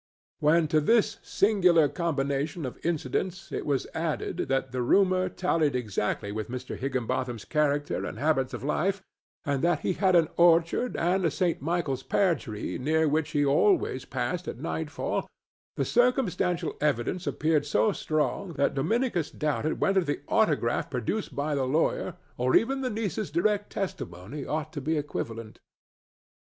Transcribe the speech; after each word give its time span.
When 0.39 0.67
to 0.69 0.81
this 0.81 1.19
singular 1.21 1.87
combination 1.87 2.65
of 2.65 2.83
incidents 2.83 3.51
it 3.51 3.67
was 3.67 3.85
added 3.93 4.37
that 4.49 4.71
the 4.71 4.81
rumor 4.81 5.29
tallied 5.29 5.75
exactly 5.75 6.31
with 6.31 6.49
Mr. 6.49 6.75
Higginbotham's 6.75 7.45
character 7.45 8.03
and 8.03 8.17
habits 8.17 8.55
of 8.55 8.63
life, 8.63 9.03
and 9.45 9.63
that 9.63 9.81
he 9.81 9.93
had 9.93 10.15
an 10.15 10.27
orchard 10.37 10.97
and 10.97 11.23
a 11.23 11.29
St. 11.29 11.61
Michael's 11.61 12.01
pear 12.01 12.33
tree, 12.33 12.79
near 12.79 13.07
which 13.07 13.29
he 13.29 13.45
always 13.45 14.05
passed 14.05 14.47
at 14.47 14.57
nightfall, 14.57 15.27
the 15.75 15.85
circumstantial 15.85 16.75
evidence 16.81 17.27
appeared 17.27 17.67
so 17.67 17.91
strong 17.91 18.53
that 18.53 18.73
Dominicus 18.73 19.29
doubted 19.29 19.79
whether 19.81 20.01
the 20.01 20.21
autograph 20.27 20.89
produced 20.89 21.35
by 21.35 21.53
the 21.53 21.65
lawyer, 21.67 22.15
or 22.37 22.55
even 22.55 22.81
the 22.81 22.89
niece's 22.89 23.29
direct 23.29 23.69
testimony, 23.71 24.47
ought 24.47 24.73
to 24.73 24.81
be 24.81 24.97
equivalent. 24.97 25.59